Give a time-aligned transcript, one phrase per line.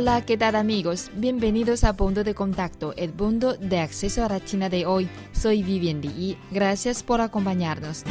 [0.00, 1.10] Hola, ¿qué tal amigos?
[1.16, 5.08] Bienvenidos a Punto de Contacto, el punto de acceso a la China de hoy.
[5.32, 6.38] Soy Vivian Li.
[6.52, 8.04] Gracias por acompañarnos.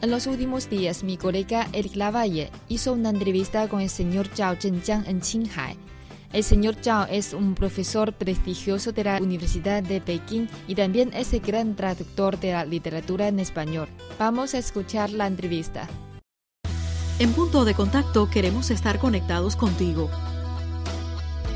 [0.00, 4.54] En los últimos días, mi colega Eric Lavalle hizo una entrevista con el señor Zhao
[4.54, 5.76] Zhenjiang en Qinghai.
[6.32, 11.32] El señor Zhao es un profesor prestigioso de la Universidad de Pekín y también es
[11.32, 13.88] el gran traductor de la literatura en español.
[14.20, 15.88] Vamos a escuchar la entrevista.
[17.18, 20.10] En punto de contacto queremos estar conectados contigo.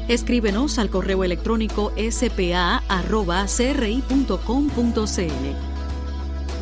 [0.09, 2.80] Escríbenos al correo electrónico spa.cri.com.cn.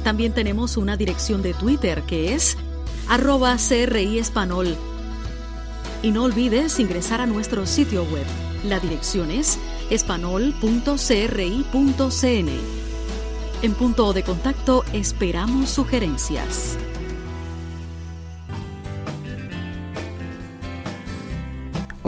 [0.02, 2.56] También tenemos una dirección de Twitter que es
[3.08, 4.76] arroba CRI Espanol.
[6.02, 8.26] Y no olvides ingresar a nuestro sitio web.
[8.64, 12.48] La dirección es espanol.cri.cn.
[13.62, 16.76] En punto de contacto esperamos sugerencias.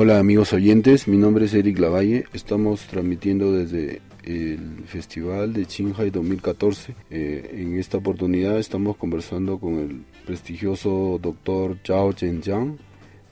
[0.02, 6.08] Hola amigos oyentes, mi nombre es Eric Lavalle, estamos transmitiendo desde el Festival de Qinghai
[6.10, 6.94] 2014.
[7.10, 12.78] Eh, en esta oportunidad estamos conversando con el prestigioso doctor Zhao Zhenjiang,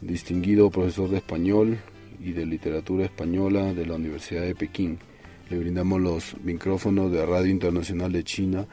[0.03, 1.79] distinguido profesor de español
[2.23, 4.99] y de literatura española de la Universidad de Pekín.
[5.49, 8.67] Le brindamos los micrófonos de Radio Internacional de China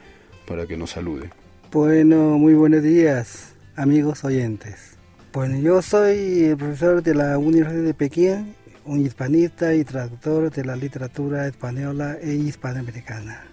[0.46, 1.30] para que nos salude.
[1.72, 4.96] Bueno, muy buenos días, amigos oyentes.
[5.36, 8.56] Bueno, yo soy profesor de la Universidad de Pekín,
[8.86, 13.44] un hispanista y traductor de la literatura española e hispanoamericana.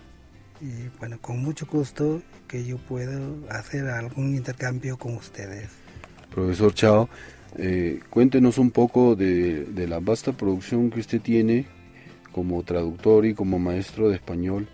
[0.61, 5.71] Y bueno, con mucho gusto que yo puedo hacer algún intercambio con ustedes.
[6.33, 7.09] Profesor Chao,
[7.59, 11.67] eh, cuéntenos un poco de, de, la vasta producción que usted tiene
[12.31, 14.69] como traductor y como maestro de español.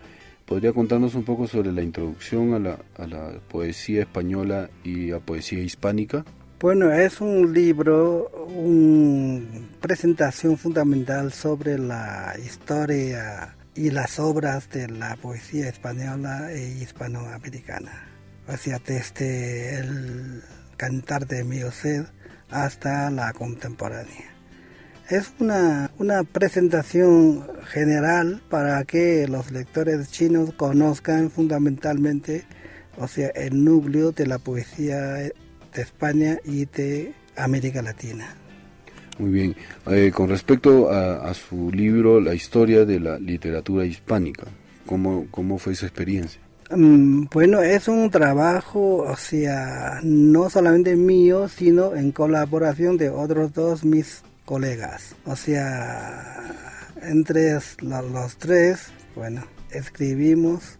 [0.44, 5.20] ¿Podría contarnos un poco sobre la introducción a la, a la poesía española y a
[5.20, 6.26] poesía hispánica?
[6.60, 9.46] Bueno, es un libro, una
[9.80, 18.08] presentación fundamental sobre la historia y las obras de la poesía española e hispanoamericana.
[18.48, 20.42] O sea, desde el
[20.76, 22.06] cantar de Mioced
[22.50, 24.34] hasta la contemporánea.
[25.08, 32.46] Es una, una presentación general para que los lectores chinos conozcan fundamentalmente,
[32.96, 35.30] o sea, el núcleo de la poesía
[35.78, 38.34] de España y de América Latina.
[39.18, 39.56] Muy bien.
[39.86, 44.46] Eh, con respecto a, a, su libro, La historia de la literatura hispánica,
[44.86, 46.40] ¿cómo, cómo fue esa experiencia?
[46.70, 53.52] Um, bueno, es un trabajo, o sea, no solamente mío, sino en colaboración de otros
[53.52, 55.14] dos mis colegas.
[55.24, 56.54] O sea,
[57.02, 60.78] entre los, los tres, bueno, escribimos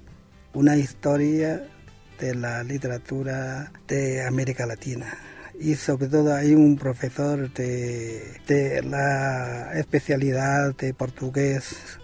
[0.54, 1.68] una historia
[2.18, 5.18] de la literatura de América Latina.
[5.58, 11.98] Y sobre todo hay un profesor de, de la especialidad de portugués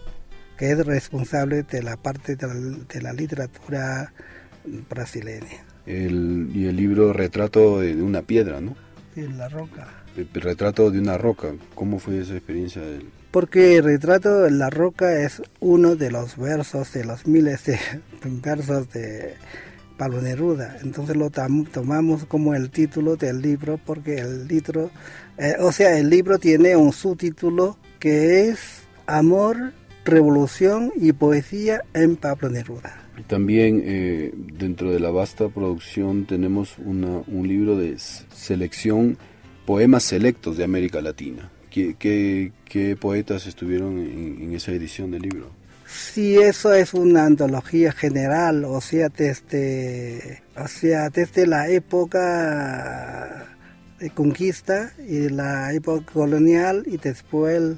[0.57, 4.13] que es responsable de la parte de la, de la literatura
[4.89, 5.65] brasileña.
[5.87, 8.77] El, y el libro Retrato de una piedra, ¿no?
[9.15, 9.89] Sí, la roca.
[10.17, 11.53] El, el retrato de una roca.
[11.75, 12.83] ¿Cómo fue esa experiencia?
[13.31, 17.79] Porque el retrato de la roca es uno de los versos, de los miles de
[18.25, 19.35] versos de
[19.97, 20.79] Pablo Neruda.
[20.83, 24.91] Entonces lo tomamos como el título del libro porque el libro,
[25.39, 29.73] eh, o sea, el libro tiene un subtítulo que es Amor,
[30.05, 33.01] Revolución y Poesía en Pablo Neruda.
[33.29, 39.17] También eh, dentro de la vasta producción tenemos una, un libro de selección,
[39.65, 41.51] poemas selectos de América Latina.
[41.71, 42.53] ¿Qué,
[43.01, 45.64] poetas estuvieron en esa edición del libro?
[45.87, 53.47] Sí, eso es una antología general, o sea, desde, o sea, desde la época
[53.99, 57.77] de conquista y la época colonial y después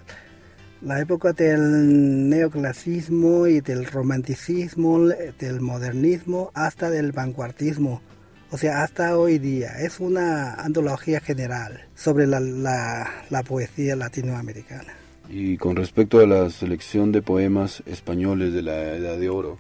[0.83, 5.01] la época del neoclasismo y del romanticismo,
[5.39, 8.03] del modernismo hasta del vanguardismo.
[8.51, 15.06] O sea, hasta hoy día es una antología general sobre la poesía latinoamericana.
[15.29, 19.59] Y con respecto a la selección de poemas españoles de la Edad de Oro.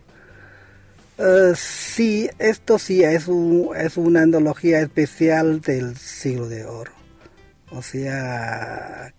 [1.19, 6.93] Uh, sí, esto sí es, un, es una antología especial del siglo de oro.
[7.71, 9.15] O sea,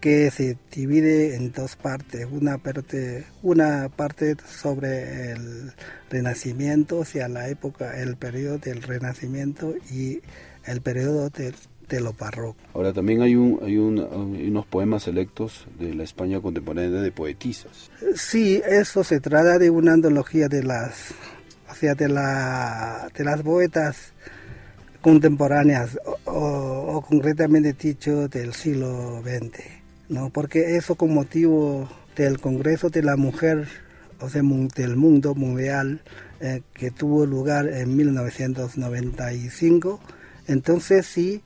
[0.00, 5.72] que se divide en dos partes, una parte, una parte sobre el
[6.08, 10.20] Renacimiento, o sea, la época, el periodo del Renacimiento y
[10.66, 11.54] el periodo del
[11.94, 12.56] de lo barroco.
[12.74, 17.90] Ahora también hay, un, hay, unos poemas selectos de la España contemporánea de poetisas.
[18.16, 21.14] Sí, eso se trata de una antología de las,
[21.70, 24.12] o sea, de, la, de las poetas
[25.00, 29.60] contemporáneas o, concretamente dicho del siglo XX,
[30.08, 30.30] ¿no?
[30.30, 33.68] Porque eso con motivo del Congreso de la Mujer,
[34.18, 36.00] o sea, del mundo mundial
[36.40, 40.00] eh, que tuvo lugar en 1995,
[40.48, 41.42] entonces sí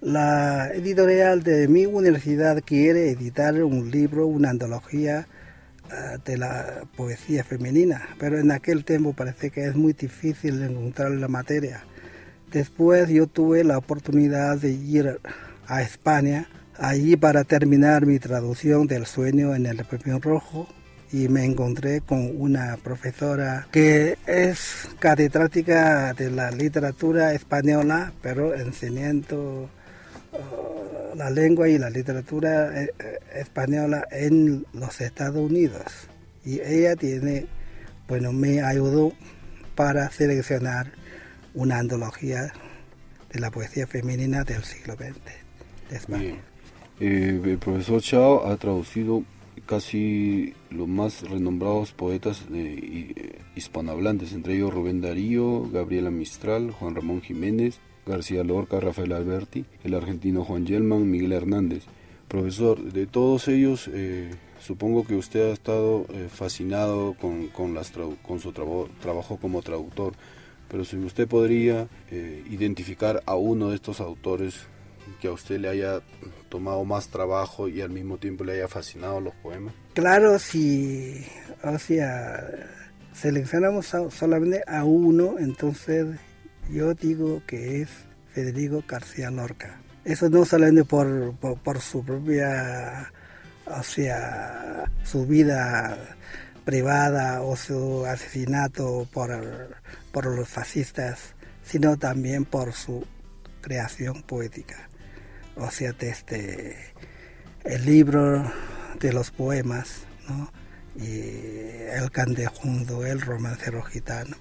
[0.00, 5.26] la editorial de mi universidad quiere editar un libro, una antología
[5.90, 11.10] ah, de la poesía femenina, pero en aquel tiempo parece que es muy difícil encontrar
[11.10, 11.84] la materia.
[12.52, 15.20] Después yo tuve la oportunidad de ir
[15.66, 20.68] a España, allí para terminar mi traducción del sueño en el pepino rojo
[21.10, 29.70] y me encontré con una profesora que es catedrática de la literatura española, pero enseñando
[31.14, 36.08] la lengua y la literatura eh, eh, española en los Estados Unidos.
[36.44, 37.46] Y ella tiene,
[38.06, 39.12] bueno, me ayudó
[39.74, 40.92] para seleccionar
[41.54, 42.52] una antología
[43.32, 45.14] de la poesía femenina del siglo XX
[45.90, 46.34] de España.
[47.00, 49.24] Eh, el profesor Chao ha traducido
[49.66, 52.44] casi los más renombrados poetas
[53.54, 59.94] hispanohablantes, entre ellos Rubén Darío, Gabriela Mistral, Juan Ramón Jiménez, García Lorca, Rafael Alberti, el
[59.94, 61.84] argentino Juan Yelman, Miguel Hernández.
[62.26, 68.52] Profesor, de todos ellos, eh, supongo que usted ha estado eh, fascinado con, con su
[68.52, 70.12] trabajo como traductor,
[70.68, 74.66] pero si usted podría eh, identificar a uno de estos autores
[75.22, 76.02] que a usted le haya
[76.50, 79.72] tomado más trabajo y al mismo tiempo le haya fascinado los poemas.
[79.94, 81.24] Claro, si,
[81.64, 82.44] o sea,
[83.14, 86.06] seleccionamos solamente a uno, entonces
[86.70, 87.88] yo digo que es
[88.32, 89.80] Federico García Lorca.
[90.04, 93.12] Eso no solamente por, por, su propia,
[93.66, 95.98] o sea, su vida
[96.64, 99.80] privada o su asesinato por,
[100.12, 103.06] por los fascistas, sino también por su
[103.60, 104.88] creación poética.
[105.56, 106.76] O sea, desde
[107.64, 108.50] el libro
[109.00, 110.50] de los poemas, ¿no?
[110.96, 111.20] y
[111.92, 114.36] el candejundo, el romancero gitano,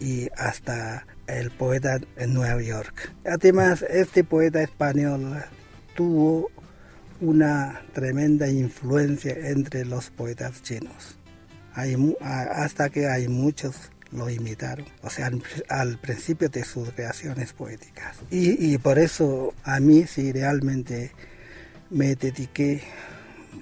[0.00, 3.12] y hasta el poeta en Nueva York.
[3.24, 5.42] Además, este poeta español
[5.94, 6.50] tuvo
[7.20, 11.18] una tremenda influencia entre los poetas chinos,
[12.20, 15.28] hasta que hay muchos lo imitaron, o sea,
[15.68, 18.16] al, principio de sus creaciones poéticas.
[18.30, 21.10] Y, y, por eso a mí sí realmente
[21.90, 22.82] me dediqué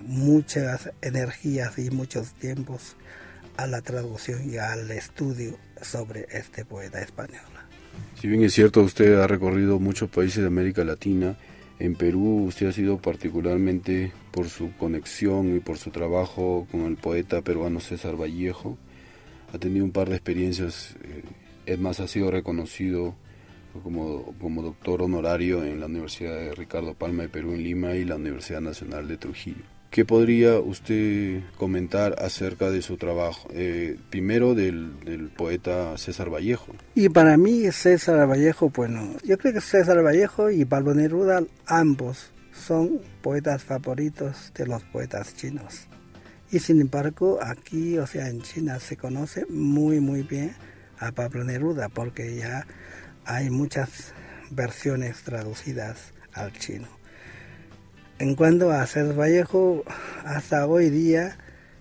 [0.06, 2.96] muchas energías y muchos tiempos
[3.56, 7.40] a la traducción y al estudio sobre este poeta español.
[8.20, 11.36] Si bien es cierto, usted ha recorrido muchos países de América Latina,
[11.78, 16.96] en Perú usted ha sido particularmente por su conexión y por su trabajo con el
[16.96, 18.78] poeta peruano César Vallejo.
[19.52, 21.24] Ha tenido un par de experiencias, eh,
[21.66, 23.16] es más, ha sido reconocido
[23.82, 28.04] como, como doctor honorario en la Universidad de Ricardo Palma de Perú en Lima y
[28.04, 29.64] la Universidad Nacional de Trujillo.
[29.92, 33.46] ¿Qué podría usted comentar acerca de su trabajo?
[33.52, 36.72] Eh, primero del, poeta César Vallejo.
[36.94, 42.32] Y para mí César Vallejo, bueno, yo creo que César Vallejo y Pablo Neruda ambos
[42.54, 45.88] son poetas favoritos de los poetas chinos.
[46.50, 50.54] Y sin embargo, aquí, o sea, en China se conoce muy, muy bien
[51.00, 52.66] a Pablo Neruda porque ya
[53.26, 54.14] hay muchas
[54.50, 57.01] versiones traducidas al chino.
[58.22, 59.82] En cuanto a César Vallejo,
[60.24, 61.38] hasta hoy día,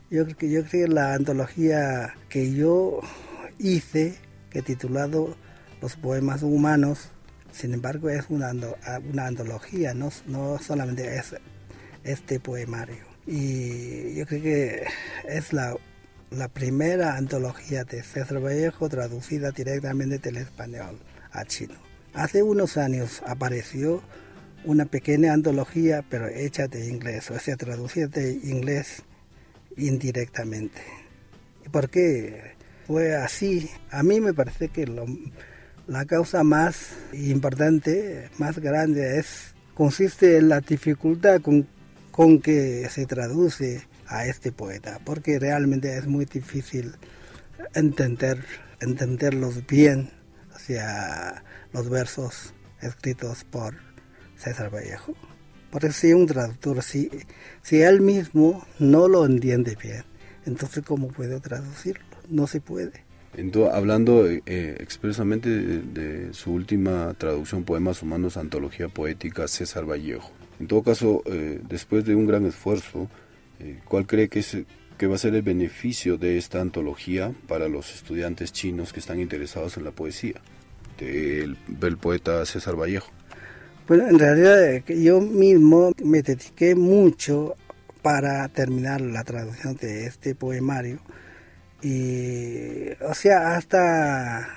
[0.10, 3.00] yo, creo que la antología que yo
[3.60, 4.16] hice,
[4.50, 5.38] que titulado
[5.84, 7.10] Los Poemas Humanos,
[7.52, 8.50] sin embargo es una,
[9.24, 11.36] antología, no, no solamente es
[12.04, 13.06] este poemario.
[13.28, 14.84] Y yo creo que
[15.28, 15.78] es la
[16.52, 20.98] primera antología de César Vallejo traducida directamente del español
[21.34, 21.76] a chino.
[22.16, 24.02] Hace unos años apareció
[24.66, 29.04] una pequeña antología, pero hecha de inglés, o sea, traducida de inglés
[29.78, 30.82] indirectamente.
[31.66, 33.70] ¿Y por qué fue así?
[33.90, 34.86] A mí me parece que
[35.88, 41.68] la causa más importante, más grande, es consiste en la dificultad con,
[42.12, 46.94] con que se traduce a este poeta, porque realmente es muy difícil
[47.74, 48.44] entender,
[48.82, 50.12] entenderlos bien,
[50.54, 53.91] o sea, los versos escritos por
[54.42, 55.14] César Vallejo.
[55.70, 57.10] Porque si un traductor, si,
[57.62, 60.04] si él mismo no lo entiende bien,
[60.46, 62.04] entonces ¿cómo puede traducirlo?
[62.30, 63.06] No se puede.
[63.38, 64.42] Entonces, hablando eh,
[64.80, 70.32] expresamente de, su última traducción, Poemas Humanos, Antología Poética, César Vallejo.
[70.60, 73.10] En todo caso, eh, después de un gran esfuerzo,
[73.60, 74.58] eh, ¿cuál cree que, es,
[74.98, 79.22] que va a ser el beneficio de esta antología para los estudiantes chinos que están
[79.22, 80.42] interesados en la poesía
[81.00, 83.12] del, del poeta César Vallejo?
[83.92, 87.56] Bueno, en realidad yo mismo me dediqué mucho
[88.02, 91.00] para terminar la traducción de este poemario.
[91.82, 94.48] Y, o sea, hasta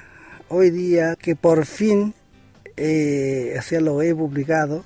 [0.49, 2.15] hoy día que por fin,
[2.77, 4.85] eh, lo he publicado,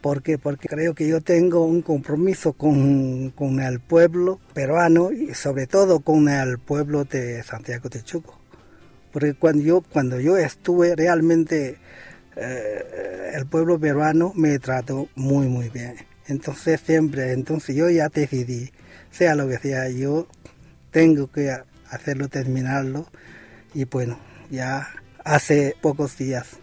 [0.00, 5.66] porque Porque creo que yo tengo un compromiso con, con, el pueblo peruano y sobre
[5.66, 8.38] todo con el pueblo de Santiago de Chuco.
[9.12, 11.78] Porque cuando yo, cuando yo estuve realmente,
[12.36, 15.96] eh, el pueblo peruano me trató muy, muy bien.
[16.26, 18.70] Entonces siempre, entonces yo ya decidí,
[19.10, 20.28] sea lo que sea, yo
[20.90, 21.50] tengo que
[21.90, 23.06] hacerlo, terminarlo.
[23.74, 24.18] Y bueno,
[24.50, 24.88] ya
[25.24, 26.58] hace pocos días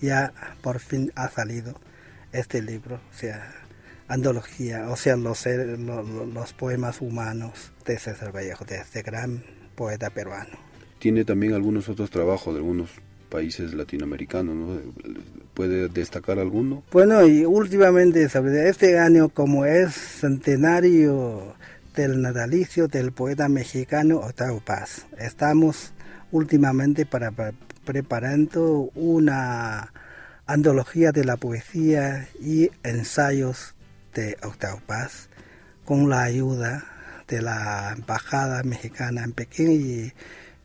[0.00, 1.74] ya por fin ha salido
[2.32, 3.52] este libro, o sea,
[4.08, 10.58] antología, o sea, los, poemas humanos de César Vallejo, de este gran poeta peruano.
[10.98, 12.90] Tiene también algunos otros trabajos algunos
[13.30, 14.80] países latinoamericanos, ¿no?
[15.54, 16.82] ¿Puede destacar alguno?
[16.92, 18.28] Bueno, y últimamente,
[18.68, 21.54] este año como es centenario
[21.94, 25.06] del natalicio del poeta mexicano Octavio Paz.
[25.18, 25.92] Estamos
[26.32, 27.32] últimamente para,
[27.84, 29.92] preparando una
[30.46, 33.74] antología de la poesía y ensayos
[34.14, 35.28] de Octavio Paz
[35.84, 36.84] con la ayuda
[37.28, 40.12] de la embajada mexicana en Pekín y,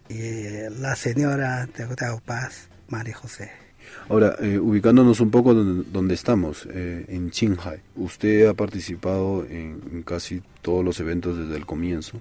[0.10, 1.86] la señora de
[2.26, 3.66] Paz, María José.
[4.08, 10.44] Ahora, eh, ubicándonos un poco donde, estamos, eh, en Qinghai, usted ha participado en, casi
[10.62, 12.20] todos los eventos desde el comienzo.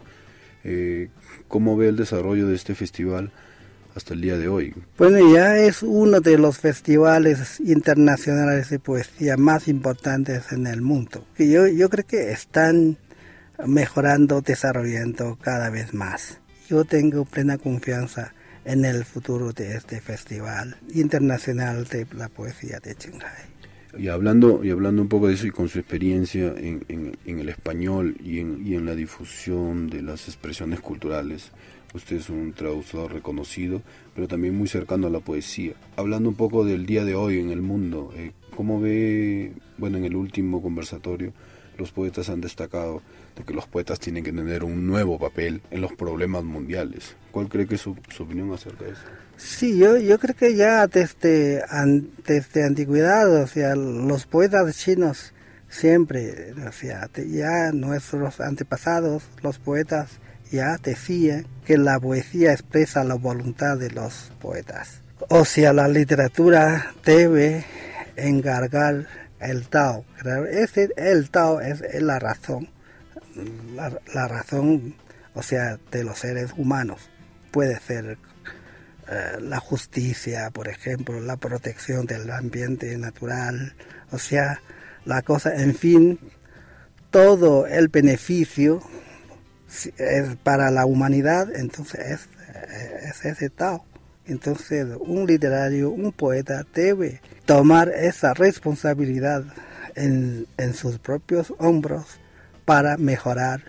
[0.64, 1.10] Eh,
[1.48, 3.32] ¿Cómo ve el desarrollo de este festival
[3.94, 4.74] hasta el día de hoy?
[4.96, 11.26] Bueno, ya es uno de los festivales internacionales de poesía más importantes en el mundo.
[11.38, 12.96] Yo, yo creo que están
[13.66, 16.40] mejorando, desarrollando cada vez más.
[16.68, 18.33] Yo tengo plena confianza
[18.64, 23.54] en el futuro de este Festival Internacional de la Poesía de Shanghai.
[23.99, 27.49] Y hablando, y hablando un poco de eso y con su experiencia en, en, el
[27.50, 31.52] español y en, y en la difusión de las expresiones culturales,
[31.92, 33.83] usted es un traductor reconocido,
[34.14, 35.75] pero también muy cercano a la poesía.
[35.97, 40.04] Hablando un poco del día de hoy en el mundo, eh, ¿cómo ve, bueno, en
[40.04, 41.33] el último conversatorio,
[41.78, 43.02] los poetas han destacado
[43.37, 47.16] de que los poetas tienen que tener un nuevo papel en los problemas mundiales.
[47.30, 49.02] ¿Cuál cree que es su, opinión acerca de eso?
[49.37, 51.62] Sí, yo, creo que ya desde,
[52.25, 55.33] desde antigüedad, o sea, los poetas chinos
[55.68, 60.21] siempre, o sea, ya nuestros antepasados, los poetas,
[60.54, 65.02] ya decían que la poesía expresa la voluntad de los poetas.
[65.28, 67.64] O sea, la literatura debe
[68.16, 69.06] encargar
[69.40, 70.04] el Tao.
[70.50, 72.68] Ese, el Tao es, la razón,
[73.75, 74.94] la, razón,
[75.34, 77.11] o sea, de los seres humanos.
[77.50, 78.18] Puede ser
[79.08, 83.75] eh, la justicia, por ejemplo, la protección del ambiente natural,
[84.11, 84.61] o sea,
[85.04, 86.18] la cosa, en fin,
[87.11, 88.82] todo el beneficio
[89.68, 92.28] es para la humanidad, entonces es,
[93.02, 93.85] es ese Tao.
[94.26, 99.44] Entonces, un literario, un poeta debe tomar esa responsabilidad
[99.94, 102.18] en, sus propios hombros
[102.64, 103.61] para mejorar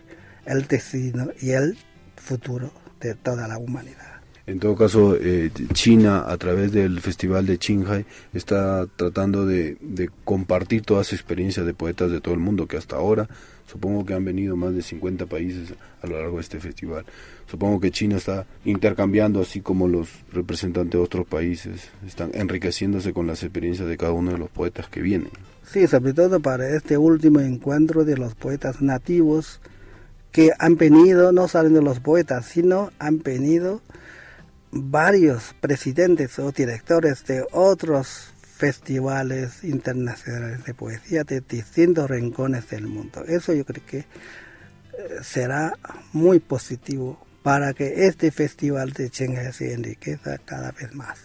[0.46, 1.78] el destino y el
[2.16, 2.72] futuro
[3.02, 4.15] de toda la humanidad.
[4.48, 10.10] En todo caso, eh, China, a través del Festival de Qinghai, está tratando de, de
[10.24, 13.28] compartir todas sus experiencias de poetas de todo el mundo, que hasta ahora
[13.68, 17.04] Supongo que han venido más de 50 países a lo largo de este festival.
[17.50, 23.26] Supongo que China está intercambiando, así como los representantes de otros países, están enriqueciéndose con
[23.26, 25.32] las experiencias de cada uno de los poetas que vienen.
[25.66, 29.60] Sí, sobre todo para este último encuentro de los poetas nativos
[30.32, 33.82] que han venido, no solamente los poetas, sino han venido
[34.76, 43.24] varios presidentes o directores de otros festivales internacionales de poesía de distintos rincones del mundo.
[43.26, 44.06] Eso yo creo que eh,
[45.24, 45.74] será
[46.12, 51.20] muy positivo para que este festival de Shanghai se enriquezca cada vez más.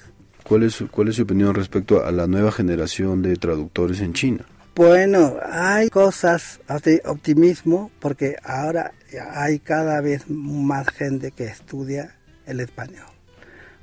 [0.44, 4.44] ¿Cuál es, ¿Cuál es su opinión respecto a la nueva generación de traductores en China?
[4.76, 8.92] Bueno, hay cosas de optimismo porque ahora
[9.32, 12.16] hay cada vez más gente que estudia
[12.46, 13.09] el español.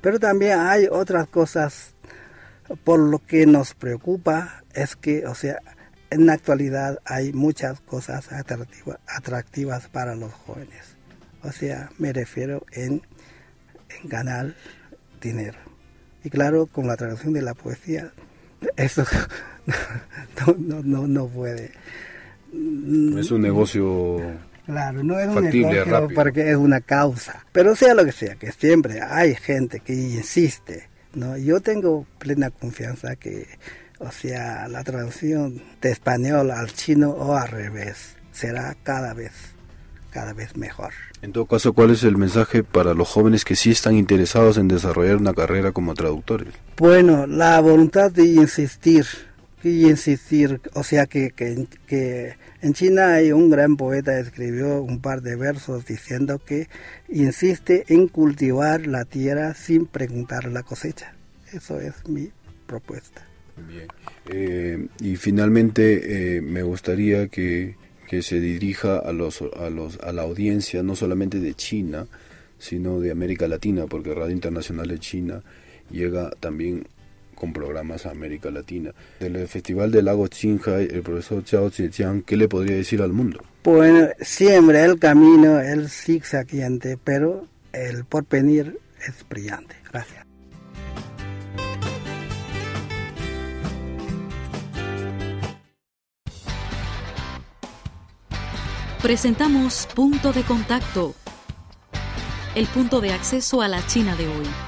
[0.00, 1.94] Pero también hay otras cosas
[2.84, 5.58] por lo que nos preocupa es que, o sea,
[6.10, 8.28] en la actualidad hay muchas cosas
[9.06, 10.96] atractivas para los jóvenes.
[11.42, 13.02] O sea, me refiero en,
[14.04, 14.54] ganar
[15.20, 15.58] dinero.
[16.22, 18.12] Y claro, con la traducción de la poesía,
[18.76, 19.04] eso
[20.58, 21.72] no, no, no, puede.
[23.18, 24.18] Es un negocio
[24.68, 27.44] Claro, no es un negocio porque es una causa.
[27.52, 30.88] Pero sea lo que sea, que siempre hay gente que insiste.
[31.14, 31.36] ¿no?
[31.36, 33.46] Yo tengo plena confianza que
[34.00, 39.32] o sea, la traducción de español al chino o al revés será cada vez,
[40.10, 40.92] cada vez mejor.
[41.20, 44.68] En todo caso, ¿cuál es el mensaje para los jóvenes que sí están interesados en
[44.68, 46.54] desarrollar una carrera como traductores?
[46.76, 49.04] Bueno, la voluntad de insistir,
[49.64, 54.82] y insistir, o sea que, que, que en China hay un gran poeta que escribió
[54.82, 56.68] un par de versos diciendo que
[57.08, 61.14] insiste en cultivar la tierra sin preguntar la cosecha.
[61.52, 62.30] Eso es mi
[62.66, 63.26] propuesta.
[63.68, 63.88] Bien.
[64.28, 70.12] Eh, y finalmente eh, me gustaría que, que, se dirija a, los, a, los, a
[70.12, 72.06] la audiencia no solamente de China,
[72.58, 75.42] sino de América Latina, porque Radio Internacional de China
[75.90, 76.86] llega también
[77.38, 78.92] con programas a América Latina.
[79.20, 83.40] Del Festival del Lago Qinghai, el profesor Chao Zhejiang, ¿qué le podría decir al mundo?
[83.64, 89.76] Bueno, siempre el camino es zigzagueante, pero el porvenir es brillante.
[89.90, 90.28] Gracias.
[99.02, 101.14] presentamos Punto de Contacto,
[102.54, 104.67] el punto de acceso a la China de hoy.